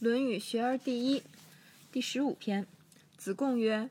[0.00, 1.22] 论语·学而第一，
[1.92, 2.66] 第十五篇。
[3.18, 3.90] 子贡曰：“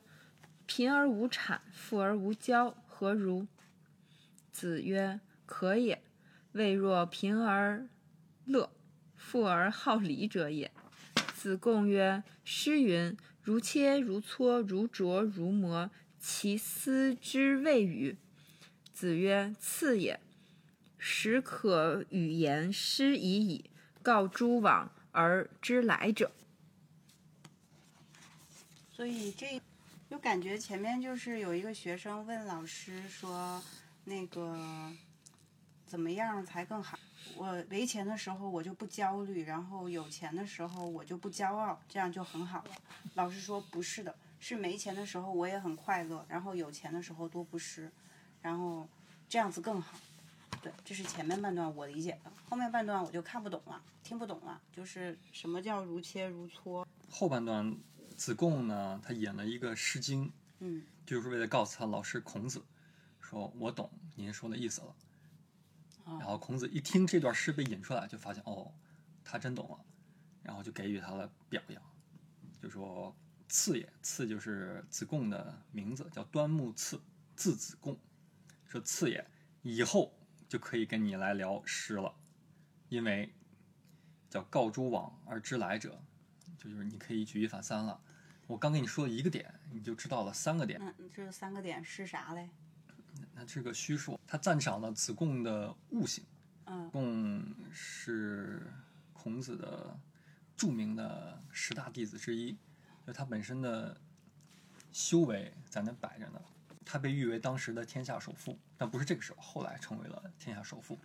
[0.66, 3.46] 贫而无谄，富而无骄，何如？”
[4.52, 6.02] 子曰：“可也。
[6.54, 7.88] 未若贫而
[8.46, 8.72] 乐，
[9.16, 10.72] 富而好礼者也。”
[11.38, 18.18] 子贡曰：“诗云：‘如切如磋，如琢如磨，其斯之谓与？’”
[18.92, 20.20] 子曰：“次也。
[20.98, 23.70] 始可与言诗已矣，
[24.02, 24.92] 告诸往。”
[25.22, 26.32] 而知来者，
[28.90, 29.62] 所以这
[30.10, 33.62] 就感觉前面就是有一个学生问老师说
[34.06, 34.58] ：“那个
[35.86, 36.98] 怎么样才更好？
[37.36, 42.72] 我没钱的时候我就不焦虑，然后有钱的时候我就不骄傲，这样就很好了。”
[43.16, 47.92] 老师说：“不是的，是没钱的时候我也很快乐，然后有钱的时候多不失，
[48.42, 48.88] 然后
[49.28, 50.00] 这样子更好。”
[50.62, 54.62] 对，这是前面半段我理解的，后面半段我就看不懂了，听不懂了。
[54.74, 56.86] 就是什么叫如切如磋？
[57.10, 57.78] 后半段，
[58.18, 60.28] 子贡呢，他演了一个《诗经》，
[60.60, 62.62] 嗯，就是为了告诉他老师孔子，
[63.22, 64.96] 说我懂您说的意思了。
[66.06, 68.74] 然后孔子一听这段诗被引出来，就发现哦，
[69.24, 69.80] 他真懂了，
[70.44, 71.82] 然后就给予他了表扬，
[72.62, 73.16] 就说
[73.48, 77.00] 次也，次就是子贡的名字，叫端木赐，
[77.36, 77.98] 字子贡，
[78.66, 79.26] 说次也，
[79.62, 80.14] 以后。
[80.50, 82.14] 就可以跟你来聊诗了，
[82.90, 83.32] 因为
[84.30, 86.02] 叫告诸往而知来者，
[86.58, 88.02] 就就是你可以举一反三了。
[88.48, 90.80] 我刚跟你说一个点，你就知道了三个点。
[90.80, 92.50] 那这三个点是啥嘞？
[93.36, 96.24] 那这个虚数，他赞赏了子贡的悟性。
[96.66, 98.66] 嗯，贡是
[99.14, 99.96] 孔子的
[100.58, 102.58] 著名的十大弟子之一，
[103.06, 103.96] 就他本身的
[104.92, 106.42] 修为在那摆着呢。
[106.92, 110.98] 他被誉为当时的天下首富，但不是这个时候，后来成为了天下首富。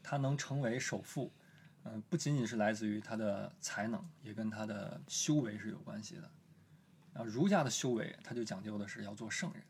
[0.00, 1.32] 他能成为首富，
[1.82, 6.30] 嗯，不仅仅是来自于他的才能，也跟他的修为是有关系的。
[7.12, 9.60] 然后儒家的修为，他就讲究的是要做圣人。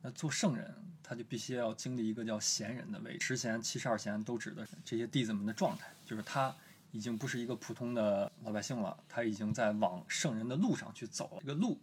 [0.00, 3.26] 那做圣人，他就必须要经历一个叫贤人的位置。
[3.26, 6.56] 十贤、七十二贤都指的这些弟子们的状态，就是他
[6.90, 11.40] 已经不是一个普通的老百姓了，他已经在往圣人的路上去走了。
[11.42, 11.78] 这个路，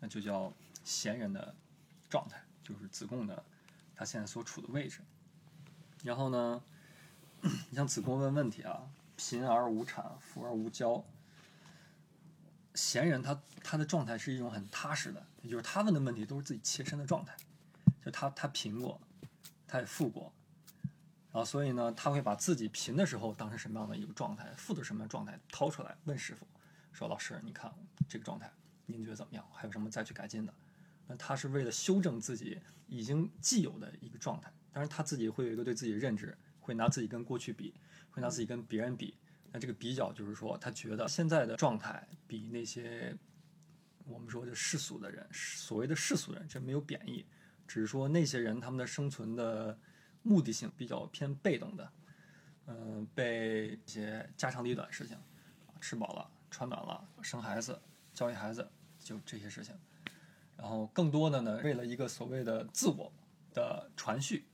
[0.00, 0.52] 那就叫
[0.82, 1.54] 贤人的。
[2.10, 3.42] 状态就是子贡的
[3.94, 5.00] 他现在所处的位置。
[6.04, 6.62] 然后呢，
[7.40, 11.02] 你像子贡问问题啊，贫而无谄，富而无骄。
[12.74, 17.36] 贤人他他的状态是一种很踏实的，也就是他问的问题都是自己切身的状态。
[18.02, 18.98] 就他他贫过，
[19.68, 20.32] 他也富过，
[21.30, 26.46] 然后所以呢，他会把自己贫的时候当成什么样的一个状态，富的什么样状态掏出来问师傅，
[26.92, 27.70] 说老师你看
[28.08, 28.50] 这个状态，
[28.86, 29.46] 您觉得怎么样？
[29.52, 30.54] 还有什么再去改进的？
[31.16, 37.74] 他是为了修正自己已经既有的一个状态，当然他自己会有一个对自己的认知，会拿自己跟过去比，
[38.10, 39.14] 会拿自己跟别人比。
[39.52, 43.16] 那这个比较就是说，他觉得现在的状态比那些
[44.04, 47.26] 我们说的世俗的人，所谓的世俗人，这没有贬义，
[47.66, 49.76] 只是说那些人他们的生存的
[50.22, 51.92] 目的性比较偏被动的，
[52.66, 55.18] 嗯，被一些家长里短事情，
[55.80, 57.80] 吃饱了穿暖了，生孩子，
[58.14, 58.70] 教育孩子，
[59.00, 59.74] 就这些事情。
[60.60, 63.10] 然后更多的呢，为了一个所谓的自我
[63.54, 64.44] 的传续，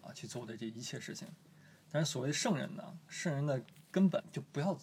[0.00, 1.26] 啊，去做的这一切事情。
[1.90, 3.60] 但是所谓圣人呢，圣人的
[3.90, 4.78] 根本就不要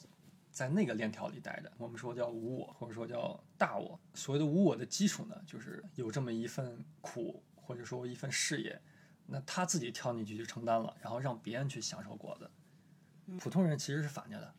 [0.52, 1.72] 在那个链条里待着。
[1.78, 3.98] 我们说叫无我，或者说叫大我。
[4.14, 8.82] 所谓的无我的基础呢，就是有这么一份苦，或者说一份事业，
[9.26, 12.52] 那他自己跳进去去承担了，然后让别人去享受果子。
[13.40, 14.54] 普通人其实是反着的，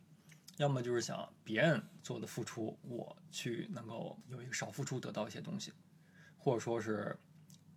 [0.57, 5.71] 要么就是想别人做的付出，我去能够有一个少付出得到一些东西。
[6.39, 7.15] 或者说是，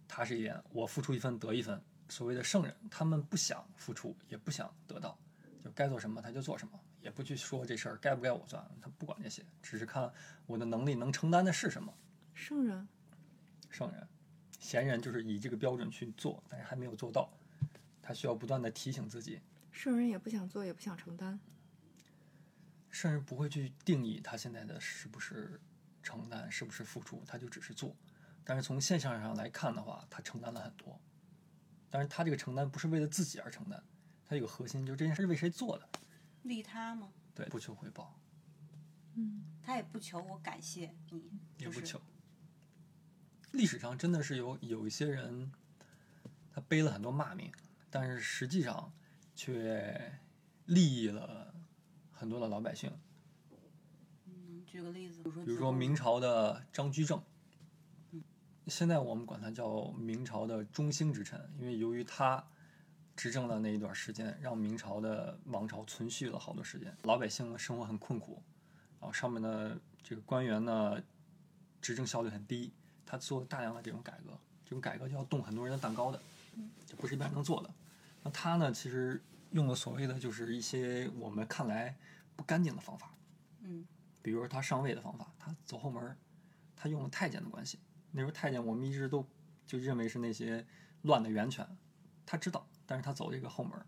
[0.08, 1.78] 踏实一点，我付出一分得一分。
[2.08, 5.18] 所谓的圣人，他们不想付出，也不想得到，
[5.64, 10.12] 就该做什么他就做什么，也不去说这事儿该不该我做，他不管这些，只是看
[10.46, 11.92] 我的能力能承担的是什么。
[12.34, 12.86] 圣人，
[13.70, 14.06] 圣人，
[14.60, 17.32] 贤人就是以这个标准去做，但是还没有做到，
[18.00, 19.40] 他需要不断的提醒自己。
[19.70, 21.40] 圣人也不想做，也不想承担。
[22.90, 25.58] 圣人不会去定义他现在的是不是
[26.03, 27.97] 承担，是不是付出，他就只是做。
[28.44, 31.00] 但是从现象上来看的话，他承担了很多。
[31.89, 33.83] 但是他这个承担不是为了自己而承担，
[34.24, 35.89] 他有个核心，就是这件事是为谁做的？
[36.42, 37.12] 利他吗？
[37.34, 38.18] 对，不求回报。
[39.15, 42.00] 嗯，他也不求我感谢你，也不求。
[43.53, 45.53] 历史上真的是有有一些人，
[46.50, 47.53] 他背了很多骂名，
[47.91, 48.92] 但是实际上
[49.36, 50.18] 却
[50.65, 51.54] 利益了
[52.10, 52.91] 很多的老百姓。
[54.24, 57.22] 嗯，举个例子，比如说明朝的张居正。
[58.68, 62.42] 现在我们管他叫明朝的中兴之臣，因为由于他
[63.16, 68.41] 执政的那一段时间，让明朝的王朝存续了好多时间，老百姓的生活很困苦，
[69.00, 71.03] 然后上面的这个官员呢，
[71.80, 72.72] 执政效率很低，
[73.04, 76.20] 他做了大量的这种改革，这种改革就要动很多人的蛋糕的，
[76.86, 77.70] 这不是一般人能做的。
[78.22, 79.20] 那他呢，其实
[79.50, 81.97] 用了所谓的就是一些我们看来
[82.36, 83.12] 不干净的方法，
[83.62, 83.84] 嗯，
[84.22, 86.16] 比如说他上位的方法，他走后门，
[86.76, 87.80] 他用了太监的关系。
[88.12, 89.26] 那时候太监我们一直都
[89.66, 90.66] 就认为是那些
[91.03, 91.66] 乱的源泉，
[92.24, 93.86] 他知道，但是他走这个后门儿，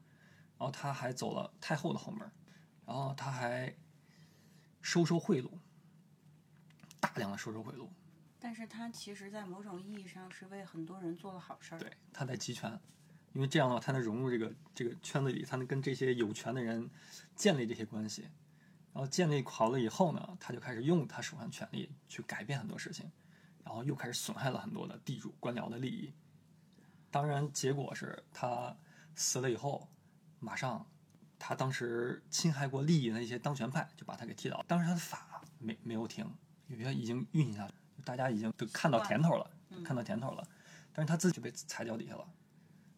[0.59, 2.33] 然后他还走了太后的后门儿，
[2.87, 3.75] 然后他还
[4.83, 5.51] 收受贿赂，
[7.01, 7.89] 大量的收受贿赂，
[8.41, 11.79] 但是他其实，在某种意义上是为很多人做了好事儿。
[11.79, 12.79] 对，他在集权，
[13.33, 16.91] 因为这样的话，他能融入这个这个圈子里，他能跟这些有权的人
[17.35, 18.23] 建立这些关系，
[18.93, 23.11] 然后建立好了以后呢，他就开始用他手上权力去改变很多事情，
[23.65, 26.13] 然后又开始损害了很多的地主官僚的利益。
[27.11, 28.77] 当然，结果是他
[29.15, 29.89] 死了以后，
[30.41, 30.87] 马上
[31.39, 34.65] 他当时侵害过利益的一些当权派就把他给踢倒。
[34.69, 36.29] 当时他的法没没有停，
[36.67, 37.75] 有些已经运行下去，
[38.05, 39.51] 大家已经都看到甜头了，
[39.85, 40.47] 看到甜头了，
[40.93, 42.29] 但是他自己就被踩脚底下了。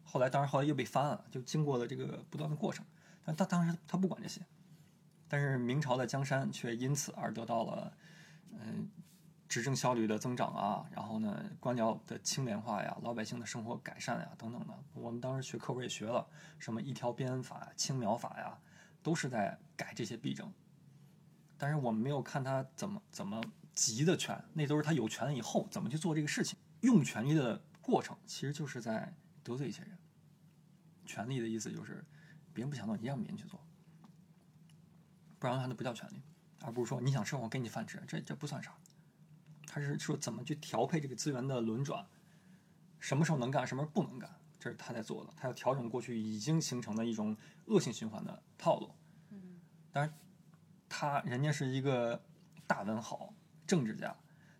[0.03, 2.85] 后来，当然后来又被翻了，就经过了这个不断的过程。
[3.23, 4.41] 但他当时他不管这些，
[5.27, 7.93] 但是明朝的江山却因此而得到了，
[8.51, 8.89] 嗯、
[9.47, 14.73] 执政效率的增长啊，然后呢，官僚的清廉化呀，老百姓的生活改善呀，等等的。
[14.93, 16.27] 我们当时学课文也学了，
[16.59, 18.59] 什么一条鞭法、青苗法呀，
[19.01, 20.51] 都是在改这些弊政。
[21.57, 23.41] 但是我们没有看他怎么怎么
[23.73, 26.59] 集的权，那都是他有权了以后怎么去做这个事情。
[26.81, 29.11] 用权力的过程，其实就是在
[29.43, 29.97] 得罪一些人。
[31.05, 32.03] 权力的意思就是，
[32.53, 33.59] 别人不想做，你让别人去做，
[35.39, 36.21] 不然的话那不叫权力，
[36.61, 38.75] 而不是说你想生活给你饭吃，这这不算啥。
[39.77, 42.03] 他是说怎么去调配这个资源的轮转，
[42.99, 44.27] 什么时候能干，什么时候不能干，
[44.57, 45.31] 这是他在做的。
[45.37, 48.95] 他要调整过去已经形成的一种恶性循环的套路。
[49.29, 50.11] 嗯，当然，
[50.89, 52.19] 他人家是一个
[52.65, 53.31] 大文豪、
[53.67, 54.15] 政治家，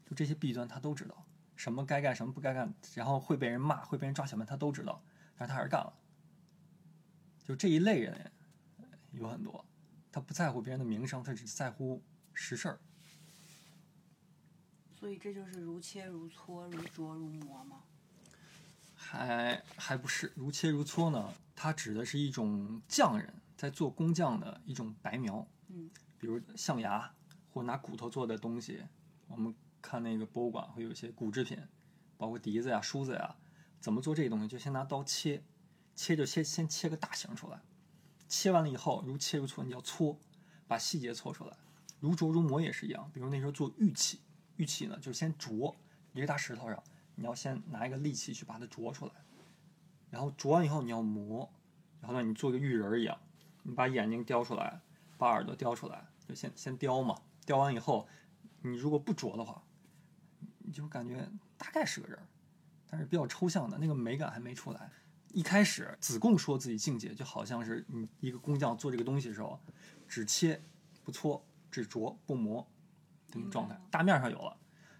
[0.05, 1.25] 就这些弊端他都知道，
[1.55, 5.03] 什么该干，什么不该干，然后会被人骂，会被人抓小门，他都知道，
[5.35, 5.91] 但是他还是干了。
[7.43, 8.31] 就这一类人
[9.13, 9.65] 有很多，
[10.11, 12.03] 他不在乎别人的名声，他只在乎
[12.35, 12.79] 实事儿。
[14.99, 17.83] 所以这就是如切如磋、如琢如磨吗。
[18.95, 25.47] 还还不是如切如磋呢，它指的是一种匠人在做工匠的一种白描。
[25.67, 27.13] 嗯，比如象牙
[27.51, 28.83] 或拿骨头做的东西，
[29.27, 31.61] 我们看那个博物馆会有一些骨制品，
[32.17, 33.35] 包括笛子呀、梳子呀，
[33.79, 34.47] 怎么做这些东西？
[34.47, 35.44] 就先拿刀切，
[35.95, 37.61] 切就切，先切个大型出来，
[38.27, 40.19] 切完了以后，如切如磋，你要搓，
[40.67, 41.55] 把细节搓出来。
[41.99, 44.19] 如琢如磨也是一样，比如那时候做玉器，
[44.57, 45.74] 玉器呢就是先琢
[46.13, 46.83] 一个大石头上，
[47.15, 49.12] 你要先拿一个利器去把它琢出来，
[50.09, 51.50] 然后琢完以后你要磨，
[52.01, 53.18] 然后呢你做个玉人儿一样，
[53.63, 54.81] 你把眼睛雕出来，
[55.18, 57.15] 把耳朵雕出来，就先先雕嘛，
[57.45, 58.07] 雕完以后，
[58.62, 59.63] 你如果不琢的话，
[60.59, 62.27] 你就感觉大概是个人儿，
[62.89, 64.92] 但是比较抽象的那个美感还没出来。
[65.33, 69.59] 一开始子贡说自己境界，就好像是你一个工匠做这个东西的时候，
[70.07, 70.59] 只切
[71.04, 72.65] 不搓，只琢不磨
[73.29, 74.57] 这种状态，大面上有了。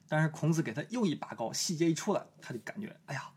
[0.08, 3.30] 但是孔子给他又一拔高，细节一出来，他就感觉，哎呀，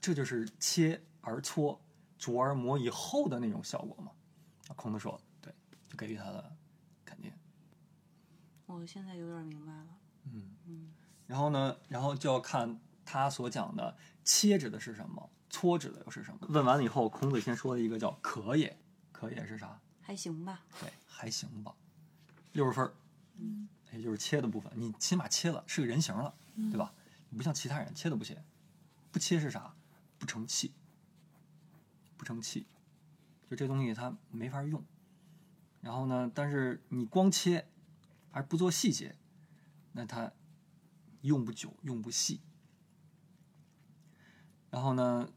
[0.00, 1.80] 这就是切而搓、
[2.18, 4.10] 琢而磨以后的那种效果嘛。
[4.74, 5.54] 孔子说，对，
[5.88, 6.56] 就给予他的
[7.04, 7.32] 肯定。
[8.66, 9.86] 我现在有点明白了。
[10.24, 10.92] 嗯嗯，
[11.26, 16.40] 然后呢，然后就要看他所讲的切指的是什么，搓指的又是什么。
[16.48, 18.76] 问完了以后，孔子先说了一个叫可也，
[19.12, 19.80] 可也是啥？
[20.00, 20.64] 还行吧。
[20.80, 21.72] 对，还行吧，
[22.52, 22.92] 六十分儿，
[23.36, 26.34] 嗯，也就是切的部分，你起码切了，是个人形了，
[26.70, 26.92] 对吧？
[27.30, 28.42] 你不像其他人切都不切，
[29.10, 29.74] 不切是啥？
[30.18, 30.72] 不成器，
[32.16, 32.66] 不成器，
[33.50, 34.82] 就这东西它没法用。
[35.80, 37.66] 然后呢，但是你光切
[38.32, 39.14] 而不做细节，
[39.92, 40.32] 那它
[41.22, 42.40] 用不久，用不细。
[44.70, 45.30] 然后呢，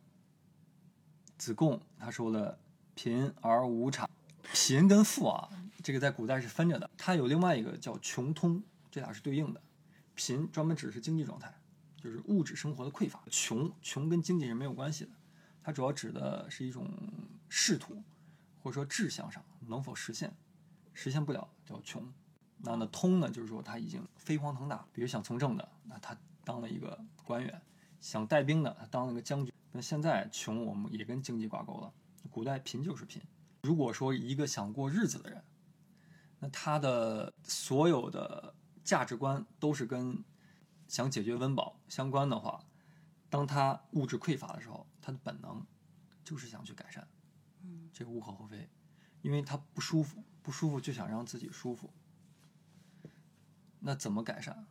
[1.37, 2.59] 子贡他说了
[2.95, 4.07] “贫而无谄”，
[4.53, 5.49] 贫跟富啊，
[5.83, 6.89] 这个在古代是分着的。
[6.97, 9.61] 它有另外一个叫穷通，这俩是对应的。
[10.15, 11.53] 贫专门指的是经济状态，
[11.95, 15.11] 就是物质生活的匮乏；穷穷跟经济是没有关系的，
[15.63, 16.91] 它主要指的是一种
[17.47, 18.03] 仕途
[18.61, 20.35] 或者说志向上能否实现，
[20.93, 22.11] 实现不了叫穷。
[22.57, 27.53] 那那通呢，就是说他已经飞黄腾达，比如想从政的，那他当了一个官员；
[28.01, 29.53] 想带兵的，他当了一个将军。
[29.71, 31.93] 那现在穷，我们也跟经济挂钩了。
[32.29, 33.21] 古代贫就是贫。
[33.61, 35.43] 如果说一个想过日子的人，
[36.39, 40.23] 那他的所有的价值观都是跟
[40.87, 42.65] 想解决温饱相关的话，
[43.29, 45.65] 当他物质匮乏的时候，他的本能
[46.23, 47.07] 就是想去改善，
[47.61, 48.69] 嗯，这个无可厚非，
[49.21, 51.93] 因为他不舒服，不舒服就想让自己舒服。
[53.79, 54.67] 那怎么改善？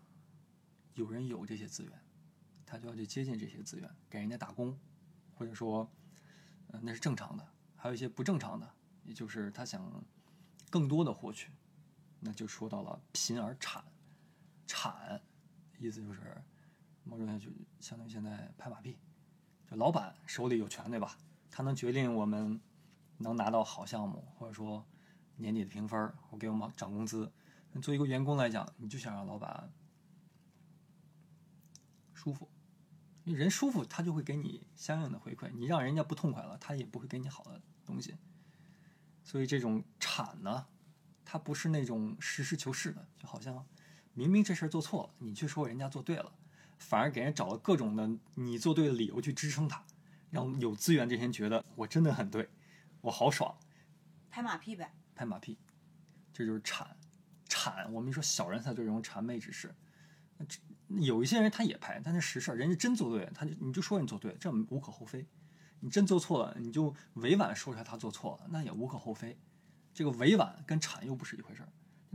[0.95, 2.03] 有人有这些资源，
[2.65, 4.79] 他就要去接近这些资源，给人家打工，
[5.35, 5.93] 或者说，
[6.69, 7.47] 呃，那是正常的。
[7.77, 8.75] 还有一些不正常的，
[9.09, 9.91] 也就是他想
[10.69, 11.51] 更多的获取，
[12.21, 13.83] 那就说到了贫而产，
[14.67, 15.19] 产
[15.79, 16.37] 意思就是
[17.05, 17.51] 某种意义就
[17.81, 18.99] 相当于现在拍马屁，
[19.71, 21.17] 就老板手里有权，对吧？
[21.51, 22.61] 他能决定我们
[23.17, 24.87] 能拿到好项目，或者说
[25.37, 27.33] 年底的评分，或给我们涨工资。
[27.81, 29.73] 作为一个员工来讲，你就想让老板
[32.13, 32.47] 舒服，
[33.25, 35.51] 因为人舒服，他就会给你相应的回馈。
[35.55, 38.19] 你让人家不痛快了，他也不会给你好的东西。
[39.29, 40.65] 所以这种谄呢，
[41.23, 43.67] 它不是那种实事求是的，就好像
[44.15, 46.33] 明明这事儿做错了，你却说人家做对了，
[46.79, 49.85] 反而给人找了各种的你做对的理由去支撑他，
[50.31, 52.49] 让有资源这些人觉得我真的很对，
[53.03, 53.55] 我好爽，
[54.31, 54.95] 拍马屁呗。
[55.15, 55.59] 拍马屁，
[56.33, 56.87] 这就是谄，
[57.51, 59.75] 谄，我们说小人才做这种谄媚之事。
[60.39, 60.59] 那这
[60.89, 65.27] 有一些人他也拍，但是实事儿，人家真做对了，他就你就说你做对了，这无可厚非。
[65.81, 69.39] 你真做错了，你就委婉说出来他做错了，那也无可厚非。
[69.95, 71.69] 这个委婉跟铲又不是一回事儿，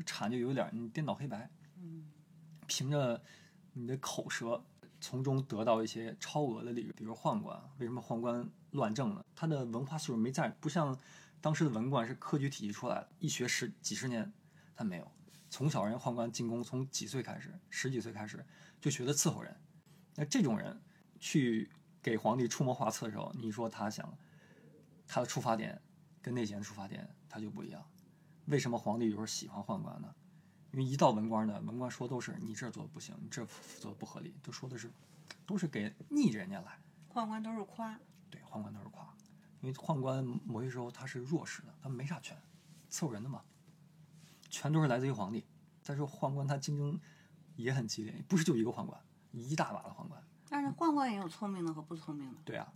[0.06, 2.12] 铲就有点儿你颠倒黑白，嗯
[2.68, 3.22] 凭着
[3.74, 4.64] 你的口舌
[5.02, 6.94] 从中得到一些超额的利润。
[6.96, 9.24] 比如宦官，为什么宦官乱政呢？
[9.36, 10.98] 他的文化素质没在，不像
[11.42, 14.32] 当时的文官是科举体系出来的，一学十几十年，
[14.76, 15.12] 他没有。
[15.50, 18.46] 从小人宦官进宫，从几岁开始，十几岁开始
[18.80, 19.56] 就学的伺候人。
[20.16, 20.82] 那这种人
[21.20, 21.70] 去
[22.04, 24.16] 给皇帝出谋划策的时候，你说他想
[25.08, 25.82] 他的出发点
[26.22, 27.84] 跟那些人出发点他就不一样。
[28.46, 30.14] 为什么皇帝有时候喜欢宦官呢？
[30.72, 33.46] 因为一到文官呢，文官说都是你这做的不行，你这
[33.80, 34.92] 做的不合理，都说的是
[35.46, 36.78] 都是给逆着人家来。
[37.14, 37.98] 宦官都是夸，
[38.30, 39.16] 对，宦官都是夸，
[39.62, 42.36] 因为宦官某些时候他是弱势的，他没啥权，
[42.90, 43.44] 伺候人的嘛，
[44.50, 45.46] 全都是来自于皇帝。
[45.82, 47.00] 再说宦官他竞争
[47.56, 49.00] 也很激烈，不是就一个宦官，
[49.32, 50.22] 一大把的宦官。
[50.54, 52.40] 但是宦官也有聪明的和不聪明的。
[52.46, 52.72] 对啊，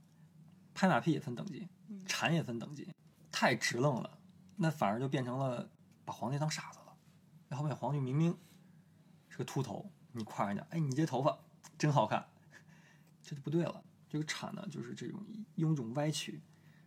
[0.74, 1.70] 拍马屁也分等级，
[2.08, 2.92] 产也分等级，
[3.32, 4.18] 太直愣了，
[4.56, 5.70] 那反而就变成了
[6.04, 6.98] 把皇帝当傻子了。
[7.48, 8.36] 然后面皇帝明明
[9.30, 11.38] 是个秃头，你夸人家，哎，你这头发
[11.78, 12.28] 真好看，
[13.22, 13.84] 这就不对了。
[14.10, 16.42] 这个产呢，就是这种用一种歪曲，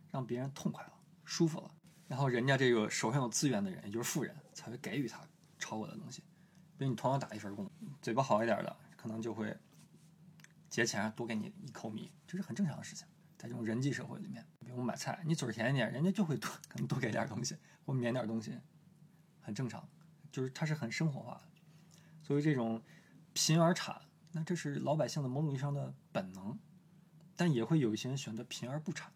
[0.09, 0.93] 让别人痛快了、
[1.23, 1.71] 舒服了，
[2.09, 5.25] 然后人家这个手上有资源的人，也就是富人，才会给予他
[5.57, 6.21] 超额的东西。
[6.77, 7.71] 比如你同样打一份工，
[8.01, 9.57] 嘴巴好一点的，可能就会
[10.71, 13.05] 节前多给你一口米，这是很正常的事情。
[13.37, 18.57] 在这种人际社会里面，比如买菜，你嘴甜一点，人家就会多可能多给点东西，或免点东西，
[19.41, 19.87] 很正常。
[20.31, 21.41] 就是它是很生活化的。
[22.23, 22.81] 所以这种
[23.33, 24.01] 贫而产，
[24.31, 26.57] 那这是老百姓的某种意义上的本能，
[27.35, 29.11] 但也会有一些人选择贫而不产。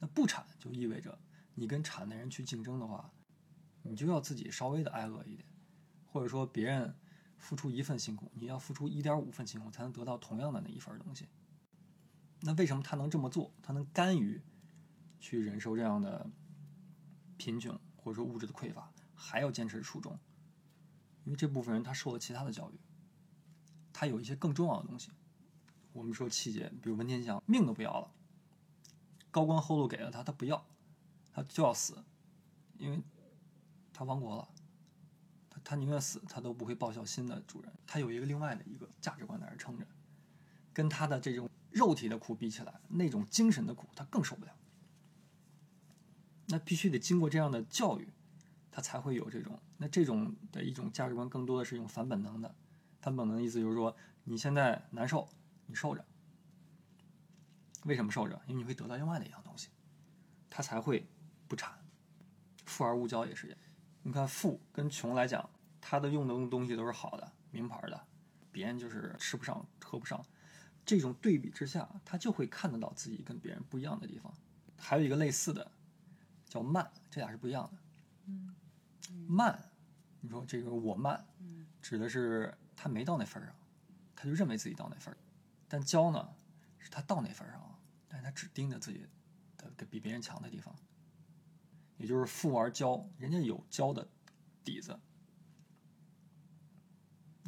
[0.00, 1.18] 那不产就意味着
[1.54, 3.10] 你跟产的人去竞争的话，
[3.80, 5.48] 你就要自己稍微的挨饿一点，
[6.04, 6.94] 或者说别人
[7.38, 11.26] 付出一份辛苦，你要付出一点五份辛苦才能得到同样的那一份东西。
[12.40, 13.52] 那为什么他能这么做？
[13.62, 14.40] 他能甘于
[15.18, 16.30] 去忍受这样的
[17.36, 20.18] 贫穷或者说物质的匮乏，还要坚持初衷？
[21.24, 22.78] 因为这部分人他受了其他的教育，
[23.92, 25.10] 他有一些更重要的东西。
[25.92, 28.12] 我们说气节，比如文天祥命都不要了，
[29.30, 30.64] 高官厚禄给了他，他不要，
[31.32, 32.04] 他就要死，
[32.78, 33.02] 因为
[33.92, 34.48] 他亡国了，
[35.68, 37.70] 他宁愿死，他都不会报效新的主人。
[37.86, 39.86] 他有一个另外的一个价值观在那撑着，
[40.72, 44.56] 跟他的这种肉体的苦比起来，那种精神的苦他更受不了。
[46.46, 48.08] 那必须得经过这样的教育，
[48.70, 49.60] 他才会有这种。
[49.76, 52.54] 那这种的一种价值观，更多的是一种反本能的。
[53.02, 53.94] 反本能的意思就是说，
[54.24, 55.28] 你现在难受，
[55.66, 56.02] 你受着。
[57.84, 58.40] 为什么受着？
[58.46, 59.68] 因为你会得到另外的一样东西，
[60.48, 61.06] 他才会
[61.46, 61.78] 不产。
[62.64, 63.58] 富而无骄也是一样。
[64.02, 65.50] 你看富跟穷来讲，
[65.90, 67.98] 他的用的东西都是好的、名牌的，
[68.52, 70.22] 别人就是吃不上、喝不上。
[70.84, 74.30] 这种对比之下，他就会看得到自己跟别人不一样的地方。
[74.76, 75.72] 还有一个类似的，
[76.46, 77.78] 叫慢，这俩是不一样的。
[79.26, 79.58] 慢，
[80.20, 81.24] 你说这个我慢，
[81.80, 83.54] 指的是他没到那份儿上，
[84.14, 85.16] 他就认为自己到那份儿。
[85.68, 86.28] 但骄呢，
[86.76, 87.78] 是他到那份儿上了，
[88.08, 89.06] 但是他只盯着自己
[89.56, 90.76] 的比别人强的地方。
[91.96, 94.06] 也就是富而骄，人家有骄的
[94.62, 95.00] 底子，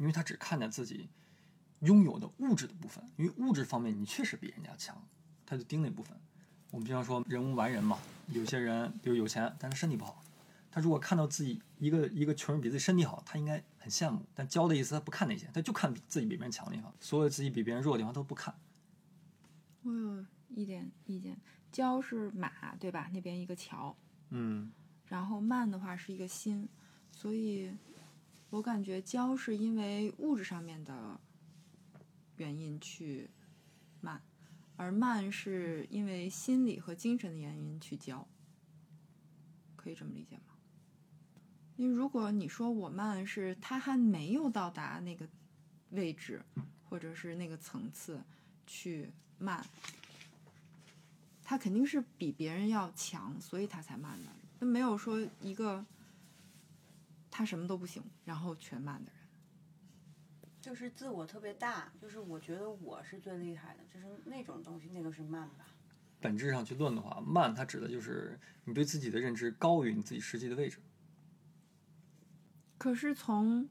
[0.01, 1.07] 因为他只看见自己
[1.81, 4.99] 拥有的物质的部分，因为物质方面你确实比人家强，
[5.45, 6.19] 他就盯那部分。
[6.71, 10.23] 我们经常说人无完人嘛，有些人比如有钱，但是身体不好，
[10.71, 14.25] 他如果看到自己一个一个穷人比自己身体好，他应该很羡慕。
[14.33, 18.55] 但骄的意思他不看那些，他就看自己比别人强的地方，所有自己比别人弱的地方都不看。
[19.83, 21.39] 我有一点意见，
[21.71, 23.07] 骄是马，对吧？
[23.13, 23.95] 那边一个桥，
[24.31, 24.71] 嗯，
[25.05, 26.67] 然后慢的话是一个心，
[27.11, 27.71] 所以
[28.51, 31.19] 我感觉骄是因为物质上面的
[32.35, 33.29] 原因去
[34.01, 34.21] 慢，
[34.75, 38.23] 而慢是因为心理和精神的原因去骄，
[39.75, 40.43] 可以这么理解吗？
[41.77, 45.27] 因为如果你说我慢是他还没有到达那个
[45.91, 46.43] 位置，
[46.83, 48.21] 或者是那个层次
[48.67, 49.65] 去慢，
[51.41, 54.29] 他肯定是比别人要强，所以他才慢的。
[54.59, 55.83] 那没有说一个
[57.31, 59.21] 他什么都不行，然后全慢的人。
[60.61, 65.65] 就是自我特别大，就是我觉得我是最厉害的，就是那种东西，那个是慢吧。
[66.19, 70.77] 本质上去论的话，慢它指的就是你对自己的认知高于你自己实际的位置。
[72.77, 73.67] 可是从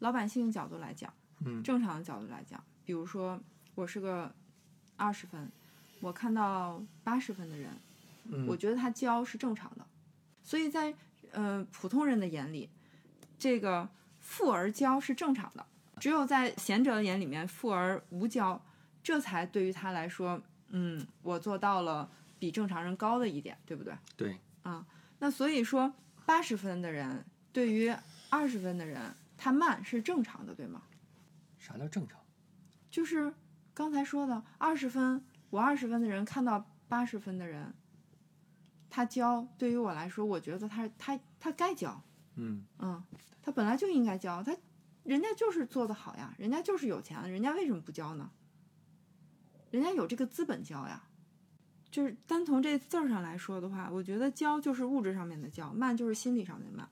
[0.00, 1.10] 老百姓角度来讲，
[1.46, 3.40] 嗯正常的角度来讲，比如说
[3.74, 4.34] 我是个
[4.96, 5.50] 二十分，
[6.00, 7.72] 我看到八十分的人，
[8.24, 9.86] 嗯我觉得他骄是正常的，
[10.42, 10.94] 所以在
[11.32, 12.68] 呃普通人的眼里，
[13.38, 13.88] 这个
[14.20, 15.64] 富而骄是正常的，
[16.00, 18.58] 只有在贤者的眼里面，富而无骄，
[19.02, 23.94] 这才对于他来说，嗯，我做到了比正常人高的一点，对不对？
[24.16, 24.86] 对，啊
[25.18, 25.92] 那所以说，
[26.24, 27.92] 八十分的人对于
[28.30, 30.82] 二十分的人，他慢是正常的，对吗？
[31.58, 32.20] 啥叫正常？
[32.90, 33.32] 就是
[33.74, 37.74] 刚才说的，二十分，我二十分的人看到八十分的人，
[38.90, 42.02] 他教，对于我来说，我觉得他他他该教，
[42.36, 43.02] 嗯嗯，
[43.42, 44.56] 他本来就应该教，他
[45.04, 48.30] 人家就是做的好呀，人家就是有钱，人家为什么不教呢？
[49.70, 51.04] 人家有这个资本教呀。
[51.90, 56.86] 就是单从这字儿上来说的话，我觉得教就是物质上面的教，慢就是心理上面的慢，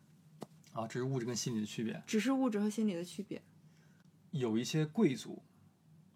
[0.72, 2.02] 啊，这是物质跟心理的区别。
[2.06, 3.42] 只是物质和心理的区别。
[4.30, 5.42] 有一些贵族，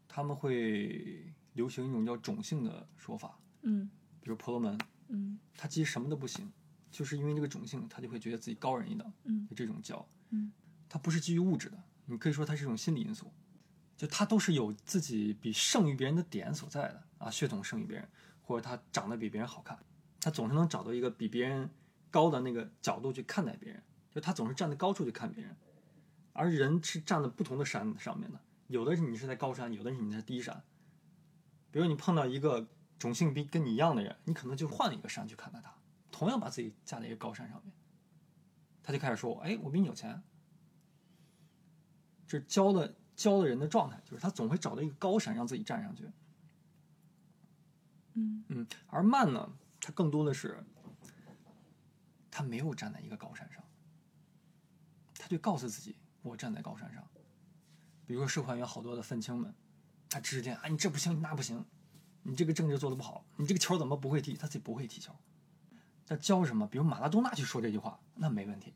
[0.09, 3.91] 他们会流行一种叫种姓的说法，嗯
[4.23, 4.79] 比如婆罗门，
[5.11, 5.39] 嗯。
[5.57, 6.51] 他其实什么都不行，
[6.91, 10.51] 就是因为这个种性，他就会觉得自己高人一等，嗯就这种骄傲，嗯，
[10.89, 13.31] 它不是基于物质的，你可以说它是一种心理因素，
[13.97, 18.09] 就他都是有自己比胜于别人的点所在的啊，血统胜于别人，
[18.41, 19.79] 或者他长得比别人好看，
[20.19, 21.69] 他总是能找到一个比别人
[22.11, 25.55] 高的那个角度去看待别人，就他总是站在高处去看别人，
[26.33, 30.63] 而人是站在不同的山上面的，有的是你是在高山，有的是你在低山，
[31.71, 32.67] 比如你碰到一个
[33.01, 35.75] 种姓比跟你一样的人，你可能就换一个山去看待他，
[36.13, 37.73] 同样把自己架在一个高山上面，
[38.83, 40.23] 他就开始说：“哎，我比你有钱。”
[42.29, 46.09] 这是教的教的人的状态，就是他总会找到一个高山让自己站上去。
[48.13, 50.63] 嗯嗯，而慢呢，他更多的是
[52.31, 53.65] 他没有站在一个高山上，
[55.15, 57.03] 他就告诉自己我站在高山上。
[58.07, 59.53] 比如说社会上有好多的愤青们，
[60.09, 61.65] 他指指点啊，你这不行，你那不行，
[62.23, 64.35] 你这个政治做的不好，你这个球怎么不会踢？
[64.35, 65.15] 他自己不会踢球。
[66.07, 66.67] 他教什么？
[66.67, 68.75] 比如马拉多纳去说这句话，那没问题。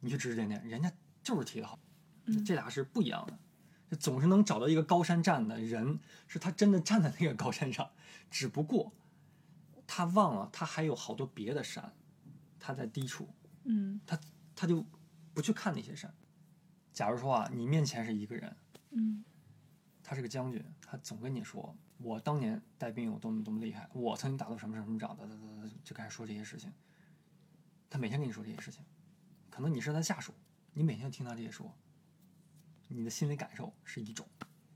[0.00, 1.78] 你去指指点点，人家就是踢得好，
[2.24, 3.38] 嗯这俩是不一样的。
[3.90, 5.98] 就总是能找到一个高山站的人，
[6.28, 7.90] 是他真的站在那个高山上，
[8.30, 8.92] 只不过
[9.86, 11.92] 他忘了他还有好多别的山，
[12.60, 13.28] 他在低处，
[13.64, 14.00] 嗯
[14.54, 14.86] 他就
[15.34, 16.14] 不去看那些山。
[16.92, 18.56] 假如说啊，你面前是一个人，
[18.90, 19.24] 嗯
[20.04, 26.72] 他是个将军，他总跟你说我当年带兵有多么多么厉害，我曾经打到什么什么仗，哒哒哒哒，就开始说这些事情。
[27.88, 28.84] 他每天跟你说这些事情，
[29.50, 30.32] 可能你是他下属，
[30.72, 31.76] 你每天听他这些说，
[32.88, 34.26] 你的心理感受是一种。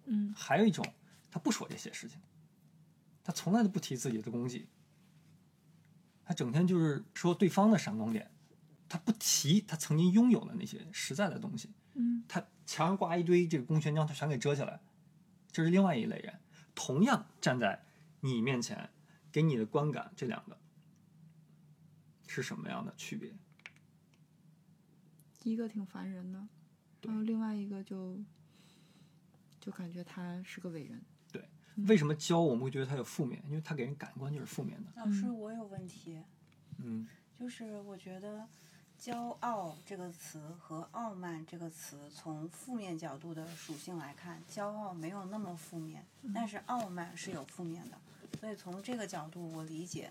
[0.07, 0.85] 嗯还有一种，
[1.31, 2.21] 他不说这些事情，
[3.23, 4.69] 他从来都不提自己的功绩，
[6.25, 8.31] 他整天就是说对方的闪光点，
[8.87, 14.81] 他不提他曾经拥有的那些实在的东西，嗯他墙上挂一堆这个公权章，他全给遮起来，
[15.51, 16.41] 这是另外一类人，
[16.75, 17.85] 同样站在
[18.21, 18.91] 你面前，
[19.31, 20.59] 给你的观感，这两个
[22.27, 23.33] 是什么样的区别？
[25.43, 26.49] 一个挺烦人的，
[27.01, 28.19] 对然后另外一个就
[29.61, 31.03] 就感觉他是个伟人。
[31.31, 31.47] 对
[31.87, 33.43] 为什么教我们会觉得他有负面？
[33.47, 34.91] 因为他给人感官就是负面的。
[34.97, 36.23] 老师，我有问题，
[36.79, 37.07] 嗯
[37.39, 38.49] 就是我觉得
[39.05, 46.03] “骄傲”这个词和“傲慢”这个词，从负面角度的属性来看，骄傲没有那么负面，
[46.35, 47.99] 但是傲慢是有负面的。
[48.41, 50.11] 所以从这个角度，我理解，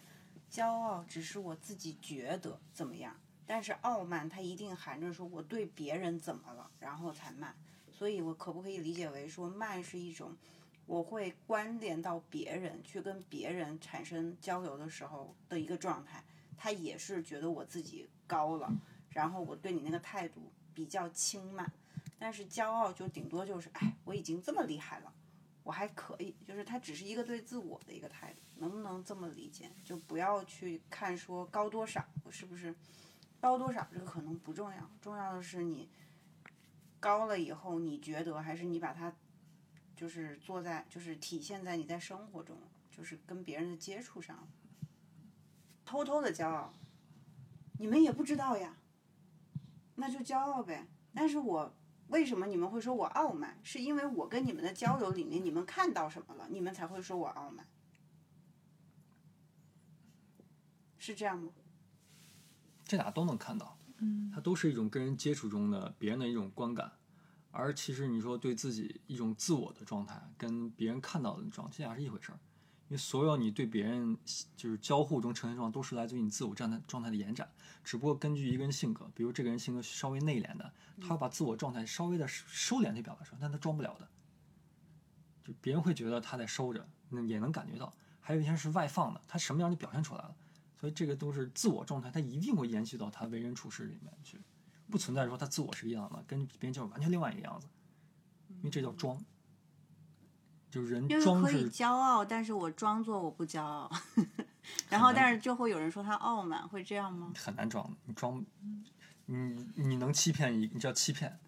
[0.51, 3.15] 骄傲只是我自己觉得怎么样，
[3.47, 7.55] 但是傲慢它一定含着说我对别人怎么了，然后才慢。
[7.91, 10.37] 所以我可不可以理解为说慢是一种？
[10.85, 16.23] 我会关联到别人，去跟别人产生交流的时候的一个状态，
[16.57, 18.71] 他也是觉得我自己高了，
[19.09, 21.71] 然后我对你那个态度比较轻慢，
[22.17, 25.13] 但是骄傲就顶多就是，哎，我已经这么厉害了，
[25.63, 29.71] 我还可以，就是他只是一个对自我的一个态度，能不能这么理解？
[29.83, 32.73] 就不要去看说高多少，我是不是
[33.39, 35.89] 高多少这个可能不重要，重要的是你
[36.99, 39.13] 高了以后，你觉得还是你把它
[39.95, 42.57] 就是做在就是体现在你在生活中，
[42.89, 44.47] 就是跟别人的接触上，
[45.85, 46.73] 偷偷的骄傲，
[47.79, 48.77] 你们也不知道呀，
[49.95, 50.87] 那就骄傲呗。
[51.13, 51.75] 但是我
[52.07, 53.59] 为什么你们会说我傲慢？
[53.63, 57.67] 是因为我跟你们的交流里面，你们看到什么了，你们才会说我傲慢，
[60.97, 61.51] 是这样吗？
[62.83, 66.91] 这俩都能看到，嗯它都是一种跟人接触中的别人的一种观感，
[67.51, 72.39] 而其实你说对自己一种自我的状态，跟别人看到的状态，这俩是一回事儿。
[72.93, 74.15] 因为所有你对别人
[74.55, 77.49] 就是交互中呈现状，都是来自于你自我状态状态的延展，
[77.83, 84.07] 只不过根据一个人性格，比如这个人性格稍微内敛的，他要把自我状态稍微的收敛去表达出来，但他装不了的，
[85.43, 87.91] 就别人会觉得他在收着，那也能感觉到。
[88.19, 90.35] 还有一些是外放的，他什么样就表现出来了。
[90.79, 94.39] 所以这个都是自我状态，他一定会延续到他为人处事里面去，
[94.91, 97.67] 不存在说他自我是一样的，跟别人就是完全另外一个样子，
[98.49, 99.19] 因为这叫装，
[100.73, 103.91] 就是人因为可以骄傲，但是我装作我不骄傲，
[104.89, 107.31] 然后但是就会有人说他傲慢，会这样吗？
[107.37, 108.43] 很难装，你装，
[109.27, 111.39] 你你能欺骗一，你叫欺骗，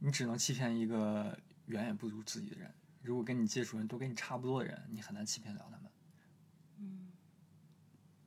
[0.00, 2.70] 你只能欺骗一个远远不如自己的人。
[3.00, 5.90] 如果跟你接触人都跟你差不多的人，你很难欺骗了他们。
[6.80, 7.08] 嗯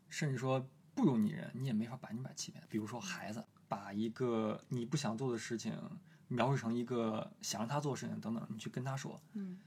[0.09, 2.63] 甚至说不如你人，你也没法百分之百欺骗。
[2.67, 5.79] 比如说孩子，把一个你不想做的事情
[6.27, 9.59] 描述成一个想让他做的事情等等，你去跟他说，嗯，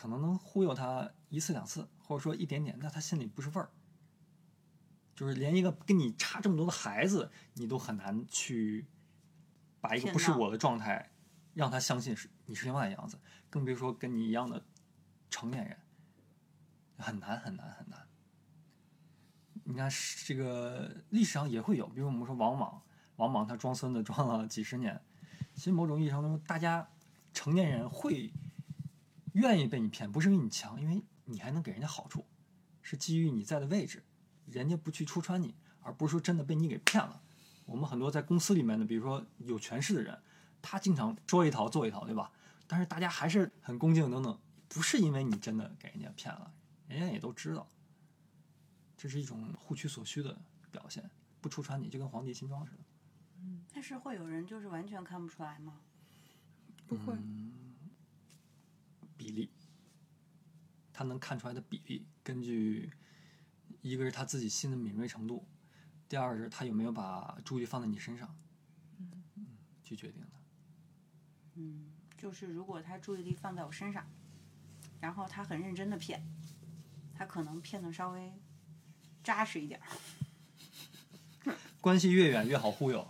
[0.00, 3.68] 可能能忽悠他一次两次，或者说一点点，那他心里不是味儿。
[5.14, 8.86] 就是连一个跟你差这么多的孩子，你都很难去
[9.78, 11.12] 把一个不是我的状态
[11.52, 14.64] 让他相信是你是另外的样子，更别说跟你一样的
[15.28, 15.76] 成年人，
[16.96, 18.08] 很难很难很难。
[19.64, 19.90] 你看
[20.24, 22.80] 这个历史上也会有，比如我们说王莽，
[23.16, 24.98] 王莽他装孙子装了几十年，
[25.54, 26.88] 其实某种意义上说，大家
[27.34, 28.32] 成年人会
[29.32, 32.26] 愿意被你骗，不是因为你强，因为你还能给人家好处，
[32.82, 34.02] 是基于你在的位置，
[34.46, 37.22] 人家不去戳穿你，而不是说真的被你给骗了。
[37.66, 40.18] 我们很多在公司里面的，比如说有权势的人，
[40.60, 42.32] 他经常说一套做一套，对吧？
[42.66, 46.52] 但是大家还是很恭敬等等，不是因为你真的给人家骗了，
[46.88, 47.68] 人家也都知道，
[48.96, 50.36] 这是一种互取所需的
[50.72, 51.08] 表现，
[51.40, 52.78] 不戳穿你就跟皇帝新装似的。
[53.42, 55.80] 嗯但是会有人就是完全看不出来吗？
[56.86, 57.14] 不会，
[59.20, 59.50] 比例，
[60.94, 62.90] 他能看出来的比例，根据
[63.82, 65.46] 一个是他自己心的敏锐程度，
[66.08, 68.34] 第二是他有没有把注意力放在你身上，
[68.96, 69.22] 嗯，
[69.84, 70.28] 去决定的。
[71.56, 74.06] 嗯，就是如果他注意力放在我身上，
[75.00, 76.26] 然后他很认真的骗，
[77.14, 78.32] 他可能骗的稍微
[79.22, 79.86] 扎实一点儿。
[81.82, 83.06] 关系越远越好忽悠，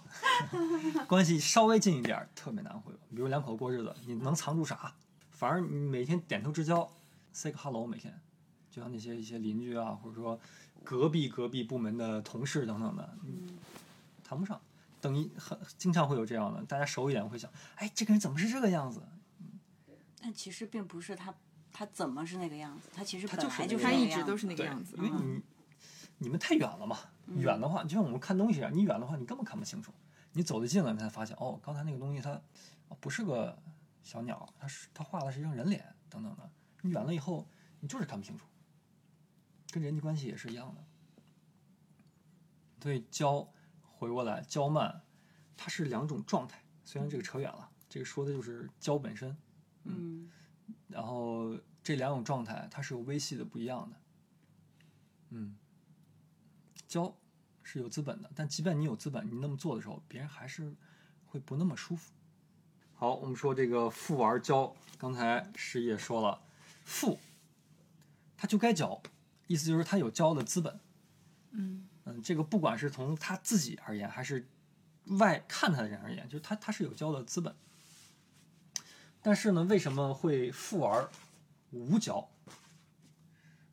[1.07, 2.99] 关系稍微近一点儿特别难忽悠。
[3.11, 4.93] 比如两口子过日子，你能藏住啥？
[5.41, 6.87] 反而你每天点头之交
[7.33, 8.21] ，say 个 hello，每天，
[8.71, 10.39] 就像那些一些邻居啊，或者说
[10.85, 13.49] 隔壁隔壁部门的同事等等的，嗯，
[14.23, 14.61] 谈不上。
[15.01, 19.01] 等一很经常会有这样的，大家熟一点会想，哎，这个人怎么是这个样子？
[20.21, 21.35] 但其实并不是他，
[21.73, 22.91] 他怎么是那个样子？
[22.93, 25.37] 他其实他本来就是就是那个样他一直都是那个样子，因为嗯
[26.19, 26.99] 你你们太远了嘛，
[27.29, 29.91] 远的话就像我们看东西一样，你远的话你根本看不清楚，
[30.35, 32.33] 你走得近了，你才发现哦，刚才那个东西它
[32.89, 33.59] 哦不是个
[34.03, 36.51] 小鸟，它是它画的是一张人脸等等的，
[36.83, 37.49] 你远了以后
[37.81, 38.47] 你就是看不清楚，
[39.71, 40.85] 跟人际关系也是一样的。
[42.79, 43.47] 对骄
[43.83, 45.03] 回过来骄慢，
[45.57, 49.37] 它是两种状态，虽然这个扯远了，这个说的就是骄本身，
[49.85, 50.31] 嗯
[50.89, 53.97] 然后这两种状态它是有微细的不一样的。
[55.29, 55.57] 嗯，
[56.89, 57.15] 骄
[57.63, 60.75] 是有资本的，但即便你有资本，你那么做的时候，别人还是
[61.27, 62.13] 会不那么舒服。
[63.01, 66.39] 好，我们说这个富而骄，刚才师爷说了，
[66.85, 67.19] 富
[68.37, 69.01] 他就该骄，
[69.47, 70.79] 意思就是他有骄的资本。
[71.53, 74.47] 嗯嗯，这个不管是从他自己而言，还是
[75.19, 77.57] 外看他的人而言，就是他他是有骄的资本。
[79.23, 81.09] 但是呢，为什么会富而
[81.71, 82.27] 无骄？